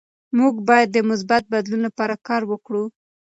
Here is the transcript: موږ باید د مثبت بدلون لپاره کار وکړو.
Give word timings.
موږ 0.37 0.55
باید 0.69 0.89
د 0.91 0.97
مثبت 1.09 1.43
بدلون 1.53 1.81
لپاره 1.87 2.15
کار 2.27 2.41
وکړو. 2.51 2.83